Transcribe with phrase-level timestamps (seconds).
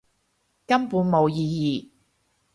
[0.65, 1.91] 根本冇意義